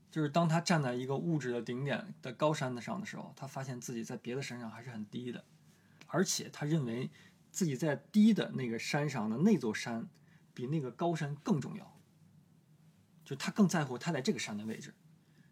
[0.10, 5.44] 就是当他站在一个物质的顶点的高山的上的时候，他发现自己在别的山上还是很低的，
[6.08, 7.10] 而且他认为
[7.52, 10.08] 自己在低的那个山上的那座山
[10.54, 12.00] 比那个高山更重要，
[13.26, 14.94] 就他更在乎他在这个山的位置。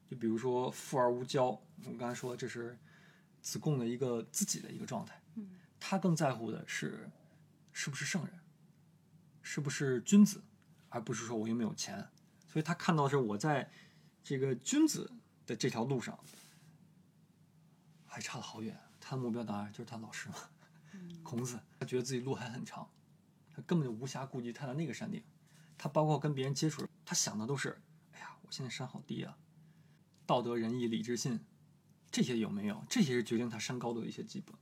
[0.10, 1.46] 就比如说富而无骄，
[1.84, 2.78] 我们刚才说这是
[3.42, 7.10] 子贡的一个自己的一个状态，嗯他更在乎的是
[7.74, 8.40] 是不是圣人，
[9.42, 10.44] 是不是君子，
[10.90, 12.08] 而不是说我有没有钱。
[12.48, 13.70] 所以他看到的是我在
[14.24, 15.12] 这个君子
[15.46, 16.18] 的这条路上
[18.06, 20.36] 还差得好远，他的目标当然就是他老师嘛，
[21.26, 21.60] 孔子。
[21.78, 22.90] 他觉得自己路还很长，
[23.54, 25.22] 他根本就无暇顾及他的那个山顶。
[25.78, 27.82] 他包括跟别人接触，他想的都是：
[28.14, 29.38] 哎呀，我现在山好低啊，
[30.26, 31.38] 道德仁义礼智信，
[32.10, 32.82] 这些有没有？
[32.88, 34.56] 这些是决定他山高度的一些基本。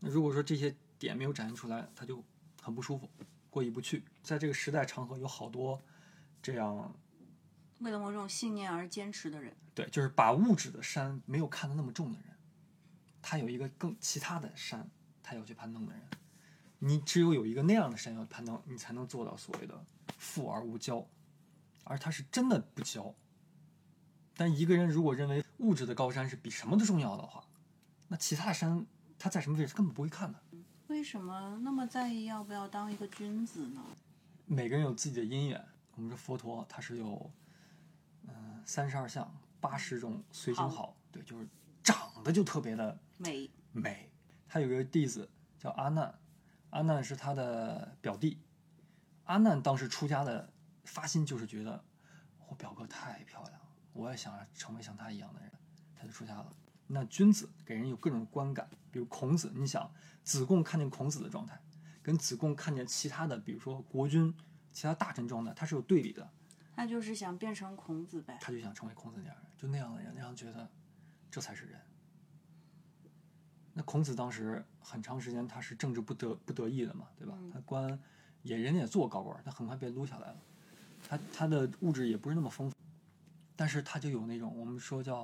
[0.00, 2.22] 那如果说这些点没有展现出来，他就
[2.60, 3.08] 很不舒服，
[3.48, 4.04] 过意不去。
[4.22, 5.80] 在这个时代长河，有好多
[6.42, 6.94] 这样
[7.80, 12.36] 为了某种信念而坚持的人，对，就是把物质的山没有看得那么重的人，
[13.22, 14.90] 他有一个更其他的山，
[15.24, 16.02] 他要去攀登的人。
[16.78, 19.84] 你只有有一个那样的山要攀登，你才能做到所谓的
[20.18, 21.04] 富而无骄，
[21.82, 23.12] 而他是真的不骄。
[24.36, 27.42] 但一个人如果认为物质的高山是比什么都重要的话，
[28.08, 28.84] 那其他的山
[29.18, 30.38] 他在什么位置根本不会看的。
[30.88, 33.82] 为什么那么在意要不要当一个君子呢？
[34.44, 35.64] 每个人有自己的因缘。
[35.96, 37.30] 我们说佛陀他是有，
[38.26, 41.46] 嗯，三十二相，八十种随行好，对，就是
[41.82, 44.03] 长得就特别的美美。
[44.54, 46.16] 他有个弟子叫阿难，
[46.70, 48.40] 阿难是他的表弟。
[49.24, 50.48] 阿难当时出家的
[50.84, 51.84] 发心就是觉得
[52.46, 55.50] 我表哥太漂亮了，我也想成为像他一样的人，
[55.96, 56.52] 他就出家了。
[56.86, 61.60] 那君子给人有各种观感，比如孔子，你想子贡看见孔子的状态，
[62.00, 64.32] 跟子贡看见其他的，比如说国君、
[64.70, 66.30] 其他大臣状态，他是有对比的。
[66.76, 68.38] 他就是想变成孔子呗。
[68.40, 70.70] 他就想成为孔子那样人，就那样的人，那样觉得
[71.28, 71.80] 这才是人。
[73.74, 77.36] 那孔子当时很长时间他是政治不得不得意的嘛，对吧？
[77.52, 77.98] 他官
[78.42, 80.36] 也人家也做高官，他很快被撸下来了。
[81.08, 82.76] 他他的物质也不是那么丰富，
[83.56, 85.22] 但是他就有那种我们说叫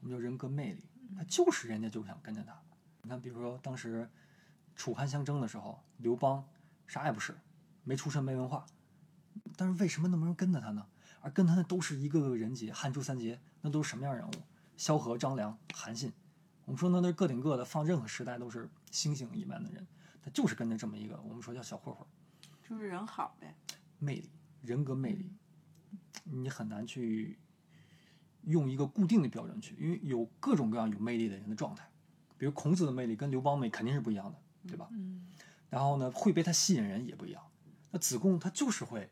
[0.00, 0.84] 我们叫人格魅力，
[1.16, 2.54] 他就是人家就想跟着他。
[3.02, 4.08] 你看，比如说当时
[4.76, 6.44] 楚汉相争的时候，刘邦
[6.86, 7.34] 啥也不是，
[7.82, 8.66] 没出身没文化，
[9.56, 10.86] 但是为什么那么多人跟着他呢？
[11.22, 14.32] 而跟他的都是一个个人杰，汉初三杰，那都是什么样人物？
[14.76, 16.12] 萧何、张良、韩信。
[16.64, 19.86] 我们说那都是个顶个的，放任何时代都是星星一般的人，
[20.22, 22.06] 他就是跟着这么一个，我们说叫小混混，
[22.62, 23.54] 就是人好呗。
[23.98, 24.30] 魅力、
[24.62, 25.30] 人格魅力，
[26.24, 27.38] 你很难去
[28.42, 31.88] 用一个固定的标准去，因为有各种各样有魅力的人的状态，
[32.36, 34.88] 比如孔子的魅力跟刘邦魅肯定是不一样的，对吧？
[34.92, 35.26] 嗯，
[35.68, 37.42] 然后呢，会被他吸引人也不一样。
[37.90, 39.08] 那子贡他就是会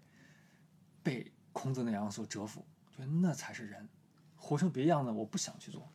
[1.02, 3.88] 被孔子那样所折服，觉得那才是人，
[4.36, 5.88] 活成别样的我不想去做。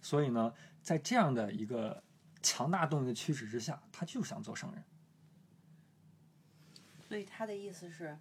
[0.00, 0.52] 所以呢，
[0.86, 2.00] 在这样的一个
[2.40, 4.84] 强大动力的驱使之下，他就想做圣人。
[7.08, 8.16] 所以他的意思是，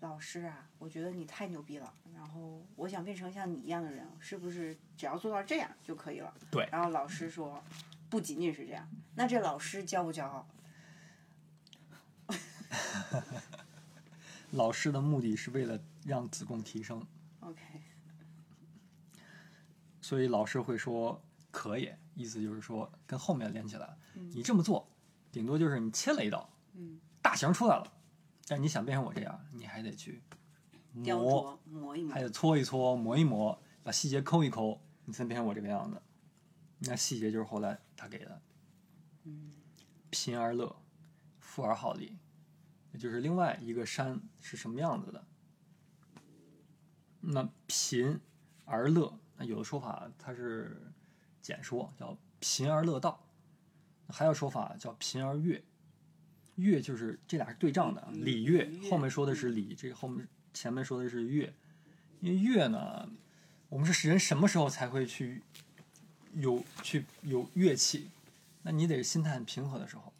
[0.00, 6.34] 老师啊，我觉得你太牛逼了，然后我想变成像你一样的人，是不是只要做到这样就可以了？
[6.50, 7.64] 对然后老师说，
[8.10, 10.46] 不仅仅是这样，那这老师骄不骄傲？
[14.52, 17.02] 老师的目的是为了让子贡提升
[17.40, 17.62] ，OK，
[20.02, 21.18] 所以老师会说
[21.50, 24.86] “可也”，意思就是说跟后面连起来你这么做，
[25.32, 27.92] 顶多就是你切了一刀，嗯，大型出来了，
[28.46, 30.22] 但你想变成我这样，你还得去
[31.02, 32.12] 雕磨，琢磨一磨。
[32.12, 36.02] 还，得搓一搓、磨一磨，把细节抠一抠，你才变成我这个样子。
[36.80, 38.42] 那细节就是后来他给的，
[39.24, 39.50] 嗯，
[40.10, 40.76] 贫而乐，
[41.38, 42.18] 富而好礼，
[42.92, 45.24] 也就是另外一个山是什么样子的。
[47.22, 48.18] 那贫
[48.64, 50.90] 而乐，那有的说法它是
[51.40, 53.20] 简说，叫贫而乐道；
[54.08, 55.62] 还有说法叫贫而乐。
[56.56, 61.52] 乐就是这俩是对仗的，嗯礼乐后面说的是礼，这个后面前面说的是乐。
[62.20, 63.08] 因为乐呢，
[63.70, 65.42] 我们是人什么时候才会去
[66.34, 68.10] 有去有乐器？
[68.62, 70.12] 那你得心态很平和的时候，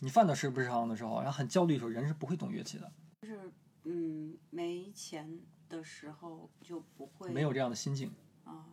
[0.00, 3.52] 你犯到事不上的时候，然后很焦虑的时候，人是不会懂乐器的，就是
[3.84, 8.10] 嗯，没钱的时候就不会没有这样的心境。
[8.44, 8.66] 啊，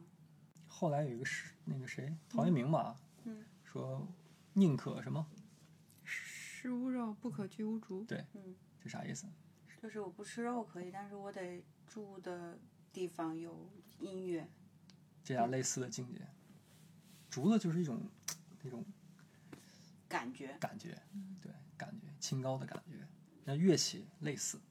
[0.79, 4.07] 后来有一个是那个谁，陶渊明吧，嗯说
[4.53, 5.27] 宁可什么？
[6.05, 8.05] 食无肉，不可居无竹。
[8.05, 9.27] 对，嗯，这啥意思？
[9.83, 12.57] 就是我不吃肉可以，但是我得住的
[12.93, 14.47] 地方有音乐，
[15.21, 16.25] 这样类似的境界。
[17.29, 18.01] 竹子就是一种
[18.63, 18.85] 那种
[20.07, 20.97] 感觉，感觉，
[21.41, 23.05] 对，感觉清高的感觉。
[23.43, 24.61] 那乐器类似，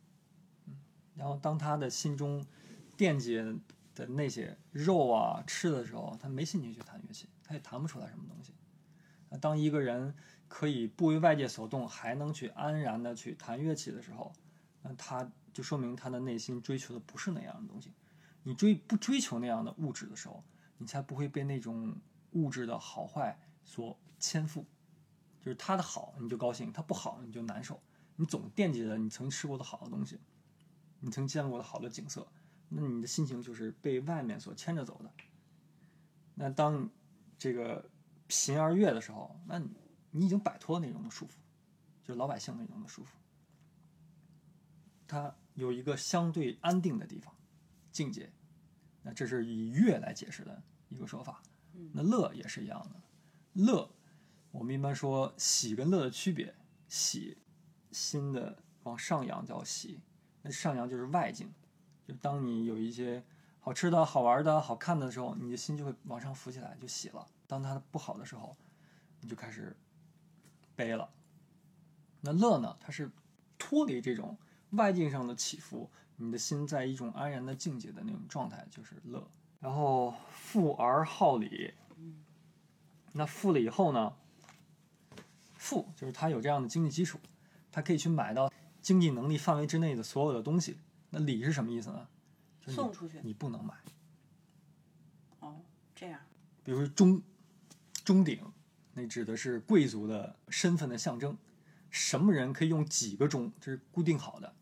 [0.65, 0.75] 嗯，
[1.15, 2.43] 然后当他的心中
[2.97, 3.37] 惦记
[4.07, 8.53] 的那些肉啊吃的时候，他没心情去弹乐器，他也弹不出来什么东西。
[9.41, 10.15] 当一个人
[10.49, 14.33] 可以不为外界所动，还能去安然的去弹乐器的时候，
[14.83, 17.93] 那他就说明他的内心追求的不是那样的东西。
[18.43, 20.43] 你追不追求那样的物质的时候，
[20.79, 21.95] 你才不会被那种
[22.33, 24.65] 物质的好坏所牵附。
[25.41, 27.81] 就是他的好你就高兴，他不好你就难受。
[28.17, 30.19] 你总惦记着你曾吃过的好的东西，
[31.01, 32.27] 你曾见过的好的景色，
[32.69, 35.11] 那你的心情就是被外面所牵着走的。
[36.35, 36.89] 那当
[37.39, 37.91] 这个
[38.27, 39.71] 贫而乐的时候，那你
[40.11, 41.31] 你已经摆脱那种的束缚，
[42.03, 43.09] 就是老百姓那种的束缚。
[45.07, 47.35] 它有一个相对安定的地方，
[47.91, 48.31] 境界。
[49.03, 51.43] 那这是以乐来解释的一个说法。
[51.93, 53.01] 那乐也是一样的，
[53.53, 53.89] 乐，
[54.51, 56.53] 我们一般说喜跟乐的区别，
[56.89, 57.39] 喜，
[57.93, 60.01] 心的往上扬叫喜，
[60.43, 61.49] 那上扬就是外境，
[62.09, 63.23] 就当你有一些
[63.61, 67.27] 好吃的好玩的好看的时候，你的心就会往上浮起来，就喜了。
[67.47, 68.57] 当它不好的时候，
[69.21, 69.77] 你就开始
[70.75, 71.11] 悲了。
[72.23, 72.75] 那乐呢？
[72.81, 73.11] 它是
[73.59, 74.39] 脱离这种
[74.71, 79.31] 外境上的起伏，你的心在一种安然的境界的那种状态，就是乐。
[79.61, 81.75] 然后富而好礼，
[83.13, 84.15] 那富了以后呢？
[85.57, 87.21] 富就是他有这样的经济基础，
[87.71, 90.79] 他可以去买到经济能力范围之内的所有的东西。
[91.11, 92.09] 那礼是什么意思呢？
[92.61, 93.75] 就是送出去你不能买。
[95.41, 95.61] 哦，
[95.95, 96.21] 这样，
[96.63, 97.23] 比如说钟，
[98.05, 98.41] 钟鼎，
[98.93, 101.37] 那指的是贵族的身份的象征。
[101.91, 103.51] 什么人可以用几个钟？
[103.59, 104.55] 这是固定好的。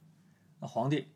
[0.61, 1.09] 那皇帝，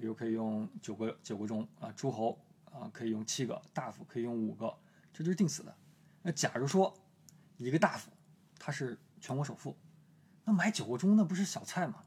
[0.00, 4.72] 比如可以用九个九个钟啊，诸侯啊可以用七个，大夫可以用五个，
[5.12, 5.76] 这就是定死的。
[6.22, 6.96] 那假如说
[7.56, 8.10] 一个大夫
[8.58, 9.76] 他是全国首富，
[10.44, 12.04] 那买九个钟那不是小菜吗？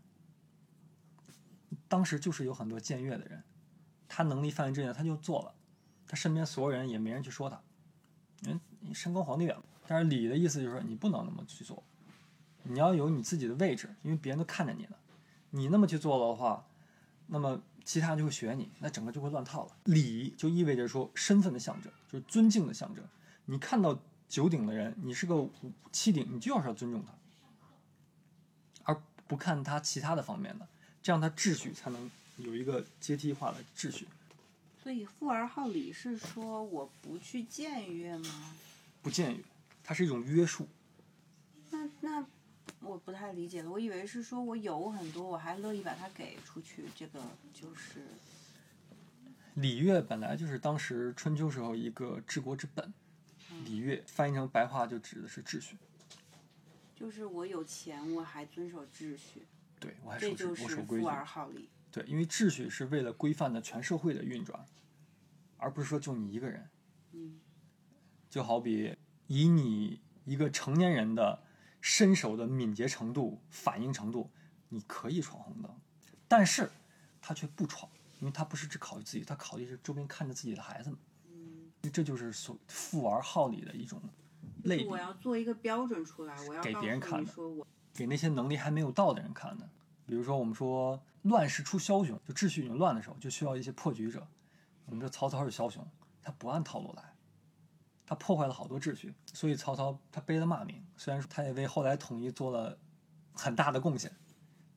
[1.89, 3.43] 当时就是有很多僭越的人，
[4.07, 5.53] 他能力范围之内他就做了，
[6.07, 7.61] 他身边所有人也没人去说他。
[8.43, 11.83] 人你身高皇帝远，但是礼的意思就是说你不能那么去做，
[12.63, 14.95] 你要有你自己的位置，因为别人都看着你呢。
[15.49, 16.65] 你那么去做了的话，
[17.27, 19.75] 那么其他人就会学你，那整个就会乱套了。
[19.85, 23.03] 礼就意味着说身份的象征，就是尊敬的象征。
[23.45, 25.49] 你看到九鼎的人，你是个
[25.91, 27.13] 七鼎，你就要是要尊重他，
[28.83, 30.67] 而不看他其他的方面的，
[31.01, 34.07] 这样它秩序才能有一个阶梯化的秩序。
[34.81, 38.55] 所以富而好礼是说我不去僭越吗？
[39.01, 39.43] 不僭越，
[39.83, 40.67] 它是一种约束。
[41.69, 42.25] 那那
[42.81, 47.19] 我不太理解了，我以为是说我有很多，我还乐意把它给出去，这个
[47.53, 48.07] 就是
[49.55, 52.93] 礼乐本来就是当时春秋时候一个治国之本，
[53.65, 55.75] 礼乐翻译成白话就指的是秩序。
[56.95, 59.45] 就是我有钱，我还遵守秩序，
[59.79, 61.03] 对我还这守我守规矩。
[61.03, 61.69] 富而好礼。
[61.91, 64.63] 对，因为秩序是为了规范的全社会的运转，
[65.57, 66.69] 而不是说就你一个人。
[67.13, 67.39] 嗯，
[68.29, 71.41] 就好比以你一个成年人的
[71.81, 74.29] 身手的敏捷程度、反应程度，
[74.67, 75.75] 你可以闯红灯，
[76.27, 76.69] 但是
[77.19, 80.99] 他却不闯，因为他不是只考虑自己，他考虑是周边看着自己的孩子们。
[81.31, 83.99] 嗯，这就是所富而好礼的一种
[84.65, 89.69] 类比我，要做一个标准出来，我要给别人看的说我给那些能力还没有到的人看的。
[90.05, 94.27] 比如说，我们说乱世出枭雄，就秩序已经乱的时候，就需要一些破局者。
[94.85, 95.87] 我们说曹操是枭雄，
[96.21, 97.13] 他不按套路来，
[98.05, 100.83] 他破坏了好多秩序，所以曹操他背了骂名。
[100.97, 102.77] 虽然说他也为后来统一做了
[103.33, 104.11] 很大的贡献，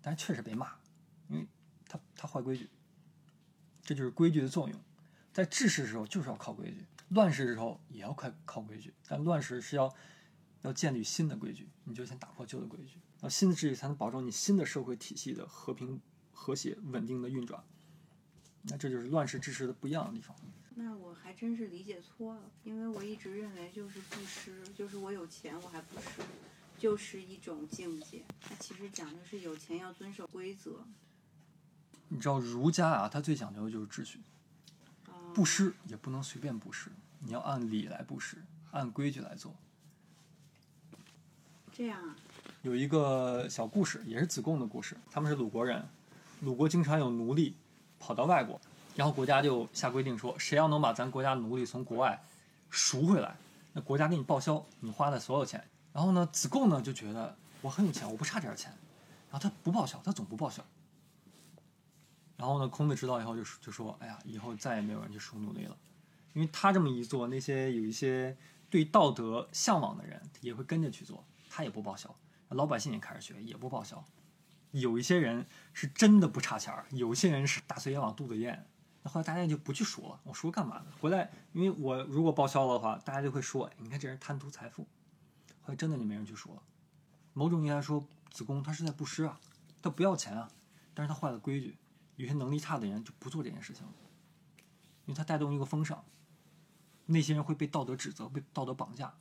[0.03, 0.73] 但确实被骂，
[1.29, 1.47] 因为
[1.89, 2.69] 他他坏规矩。
[3.85, 4.79] 这就是规矩的作用，
[5.33, 9.93] 在治世的时候就是要靠规矩，乱世的时候也要靠靠规矩，但乱世是要
[10.61, 16.01] 要建立新的规矩，你就先打破旧的规矩，然后新的秩序才能保证你新的社会体系的和平、
[16.33, 17.63] 和谐、稳定的运转。
[18.63, 20.37] 那这就是乱世治世的不一样的地方。
[20.75, 26.23] 那我还真是理解错了，因为我一直认为就是布施，就是我有钱我还布施，
[26.79, 28.25] 就是一种境界。
[28.41, 30.87] 它其实讲的是有钱要遵守规则。
[32.09, 34.21] 你知道儒家啊，他最讲究的就是秩序，
[35.07, 39.57] 啊布施也不能随便布施，你要按理来布施，按规矩来做。
[41.75, 42.15] 这样啊，
[42.61, 44.95] 有一个小故事，也是子贡的故事。
[45.11, 45.83] 他们是鲁国人，
[46.41, 47.57] 鲁国经常有奴隶
[47.99, 48.61] 跑到外国，
[48.95, 52.23] 然后国家就下规定说，谁要能把咱国家奴隶从国外
[52.69, 53.35] 赎回来，
[53.73, 55.65] 那国家给你报销你花的所有钱。
[55.95, 58.71] 然后呢，子贡呢就觉得我很有钱，我不差这点钱，
[59.31, 60.63] 然后他不报销，他总不报销。
[62.37, 65.77] 然后呢，孔子知道以后就就说，哎呀，以后再也没有人去赎奴隶了，
[66.35, 68.37] 因为他这么一做，那些有一些
[68.69, 71.25] 对道德向往的人也会跟着去做，
[71.55, 72.17] 他也不报销，
[72.49, 74.03] 老百姓也开始学，也不报销。
[74.71, 78.67] 有一些人是真的不差钱儿，有些人是大嘴也往肚子咽。
[79.03, 80.87] 那后来大家就不去赎了，我赎干嘛呢？
[80.99, 84.85] 回来，因为我如果报销的话，大家就会说，你看这人贪图财富。
[85.61, 86.63] 后来真的就没人去赎了。
[87.35, 89.39] 某种意义来说，子贡他是在布施啊，
[89.83, 90.51] 他不要钱啊，
[90.95, 91.77] 但是他坏了规矩。
[92.17, 93.93] 有些能力差的人就不做这件事情了，
[95.05, 96.03] 因为他带动一个风尚，
[97.05, 99.13] 那些人会被道德指责，被道德绑架。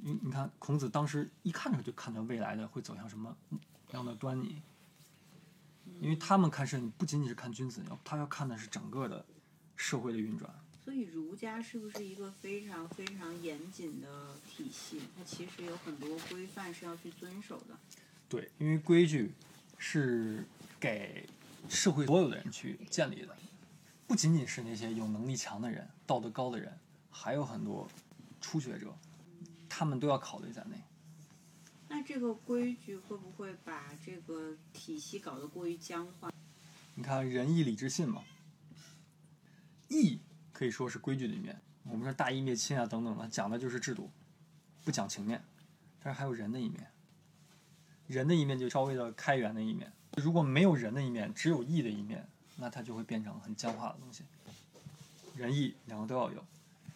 [0.00, 3.36] 你你看，孔子当时一看着就看到未来的会走向什么
[3.92, 4.62] 样的端倪，
[6.00, 9.24] 因为他们看事情不仅仅是看君子，要他要看的是整个的
[9.76, 10.50] 社会的运转。
[10.84, 15.02] 所以儒家是不是一个非常非常严谨的体系？
[15.16, 17.76] 它其实有很多规范是要去遵守的。
[18.28, 19.34] 对，因为规矩
[19.76, 20.46] 是
[20.80, 21.28] 给
[21.68, 23.36] 社会所有的人去建立的，
[24.06, 26.78] 不仅仅是那些有能力强的人、道德高的人，
[27.10, 27.86] 还有很多
[28.40, 28.96] 初学者，
[29.68, 30.82] 他们都要考虑在内。
[31.88, 36.30] 那这个规矩会不会把这个体系搞得过于僵化？
[36.94, 38.22] 你看仁义礼智信嘛，
[39.88, 40.20] 义
[40.52, 44.10] 可以说是规矩的一面，我们说大义灭亲啊等等的，讲的就是制度，
[44.84, 45.42] 不讲情面。
[46.02, 46.90] 但是还有人的一面，
[48.06, 49.92] 人的一面就稍微的开源的一面。
[50.16, 54.24] 如果没有人的一面，只有义的一面，那它就会变成很僵化的东西。
[55.34, 56.44] 仁义两个都要有，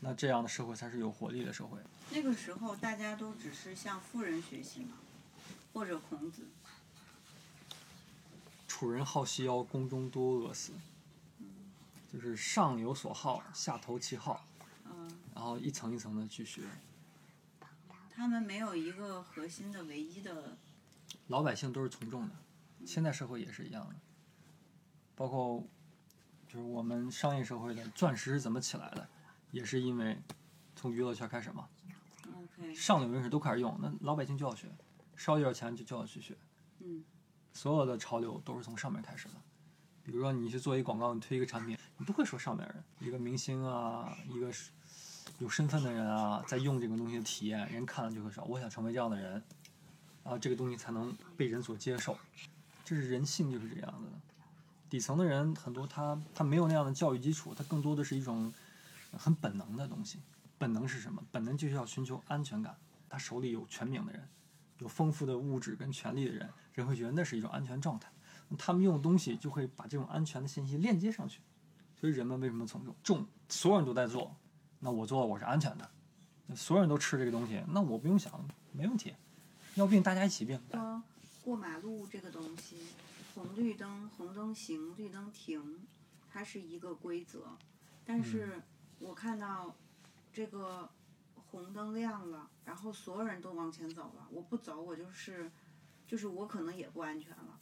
[0.00, 1.78] 那这样的社会才是有活力的社会。
[2.14, 4.98] 那个时候大家都只是向富人学习嘛，
[5.72, 6.42] 或者孔子。
[8.68, 10.72] 楚人好细腰，宫中多饿死。
[12.12, 14.44] 就是上有所好，下投其好，
[14.84, 16.60] 嗯，然后一层一层的去学。
[18.14, 20.54] 他们没有一个核心的唯一的，
[21.28, 22.34] 老百姓都是从众的，
[22.84, 23.94] 现代社会也是一样的。
[25.16, 25.66] 包括
[26.46, 29.08] 就是我们商业社会的钻石是怎么起来的，
[29.50, 30.18] 也是因为
[30.76, 31.66] 从娱乐圈开始嘛
[32.74, 34.68] 上流人士都开始用，那老百姓就要学，
[35.16, 36.36] 烧一点钱就就要去学。
[36.80, 37.04] 嗯，
[37.52, 39.34] 所有的潮流都是从上面开始的。
[40.04, 44.70] 比如说你去做一广告，你推一个产品，你不会说上面人，一个明星啊，一个是
[45.38, 49.32] 有身份的人啊，在用这个东西的体验，人看了就会说，我想成为这样的人，
[50.24, 52.18] 然后这个东西才能被人所接受。
[52.84, 54.10] 这是人性就是这样的。
[54.90, 58.52] 底层的人很多他他没有那样的教育基础，他更多的是一种
[59.16, 60.18] 很本能的东西。
[60.62, 61.20] 本能是什么？
[61.32, 62.76] 本能就是要寻求安全感。
[63.08, 64.28] 他手里有权柄的人，
[64.78, 68.08] 有丰富的物质跟权力的人，人会觉得那是一种安全状态。
[68.56, 71.40] 他们用的东西就会把这种安全的信息链接上去，
[72.00, 72.94] 所以人们为什么从众？
[73.02, 74.36] 众所有人都在做，
[74.78, 75.90] 那我做我是安全的，
[76.54, 78.32] 所有人都吃这个东西，那我不用想，
[78.70, 79.12] 没问题。
[79.74, 80.60] 要病大家一起病。
[80.70, 81.02] 说
[81.42, 82.76] 过马路这个东西，
[83.34, 85.80] 红绿灯，红灯行，绿灯停，
[86.30, 87.56] 它是一个规则。
[88.04, 88.62] 但是
[89.00, 89.74] 我看到
[90.32, 90.88] 这个
[91.34, 95.52] 红灯亮了，然后所有人都往前走了，我不走，我就是，
[96.06, 97.60] 就是我可能也不安全了，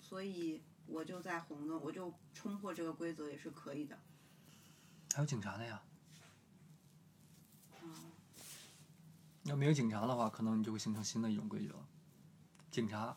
[0.00, 3.98] 所以我就在红灯，我就冲破这个规则也是可以的。
[5.14, 5.82] 还有警察的呀，
[7.82, 7.94] 嗯，
[9.42, 11.86] 要没有警察的话，可能你就会形成新的一种规矩了。
[12.70, 13.14] 警察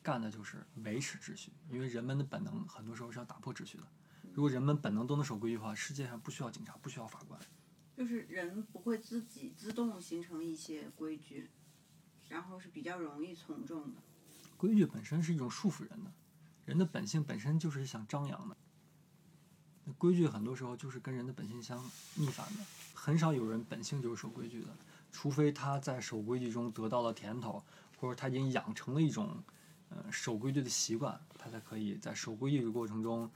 [0.00, 3.84] 干的就是维持秩序，因为人们的本能很多时候是要打破秩序的。
[4.32, 7.40] 如果人们本能都能守规矩的话，世界上不需要警察，不需要法官。
[8.02, 11.48] 就是人不会自己自动形成一些规矩，
[12.28, 14.00] 然后是比较容易从众的。
[14.56, 16.10] 规矩本身是一种束缚人的，
[16.64, 18.56] 人的本性本身就是想张扬的。
[19.84, 21.78] 那规矩很多时候就是跟人的本性相
[22.16, 24.76] 逆反的，很少有人本性就是守规矩的，
[25.12, 27.62] 除非他在守规矩中得到了甜头，
[28.00, 29.40] 或者他已经养成了一种
[29.90, 33.30] 呃守规矩的习惯，他才可以在守规矩的过程中，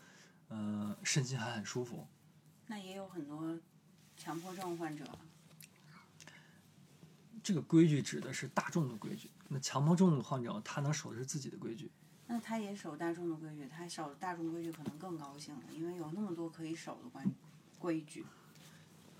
[0.48, 2.04] 嗯、身心还很舒服。
[2.66, 3.56] 那也有很多
[4.16, 5.04] 强迫症患者，
[7.42, 11.90] 这个规矩指的是大众的规矩，那强迫症患者他能守的是自己的规矩。
[12.26, 17.24] 那他也守大众的规矩，他守大众规矩可能更高兴了，因为有那么多可以守的关
[17.78, 18.24] 规矩。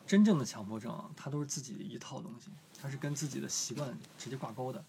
[0.07, 4.85] 真正的强迫症啊，它都是自己的一套东西，它是跟自己的习惯直接挂钩的。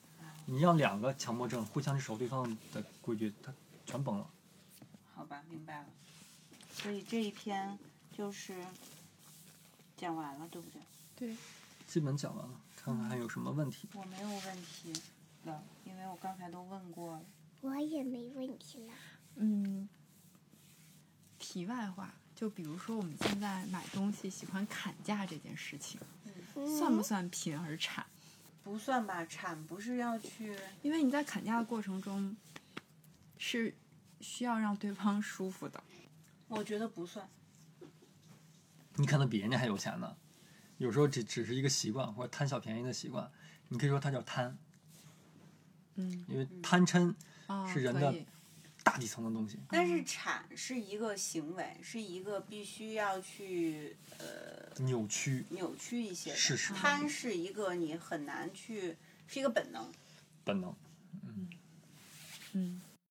[0.46, 3.54] 你让两个强迫症互相去守对方的规矩，它
[3.86, 4.30] 全崩了。
[5.14, 5.88] 好吧，明白了。
[6.72, 7.78] 所以这一篇
[8.16, 8.64] 就是
[9.98, 10.82] 讲完了，对不对？
[11.16, 11.38] 对，
[11.88, 13.90] 基本讲完了，看看还有什么问题。
[13.94, 14.94] 我没有问题
[15.46, 17.22] 了，因为我刚才都问过了。
[17.62, 18.94] 我也没问题了。
[19.36, 19.90] 嗯，
[21.40, 26.00] 题外话，就比如说我们现在买东西喜欢砍价这件事情，
[26.78, 28.06] 算不算贫而产？
[28.64, 32.36] 不算吧，产不是要去因为你在砍价的过程中，
[33.38, 33.74] 是
[34.20, 35.84] 需要让对方舒服的。
[36.48, 37.28] 我觉得不算。
[38.98, 40.18] 你可能比人家还有钱呢，
[40.78, 43.32] 有时候只只是一个习惯或者贪小便宜的习惯，
[43.70, 44.56] 你可以说它叫贪，
[45.96, 47.14] 嗯因为贪嗔
[47.46, 48.14] 啊，是人的
[48.84, 49.60] 大底层的东西。
[49.70, 56.36] 但是产是一个行为，是一个必须要去呃扭曲扭曲一些的。
[56.36, 59.92] 事实贪是一个你很难去，是一个本能。
[60.44, 60.76] 本能，
[61.24, 61.50] 嗯
[62.54, 62.82] 嗯